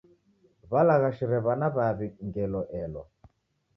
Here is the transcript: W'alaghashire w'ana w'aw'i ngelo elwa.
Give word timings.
W'alaghashire 0.71 1.37
w'ana 1.45 1.67
w'aw'i 1.75 2.07
ngelo 2.25 2.61
elwa. 2.81 3.03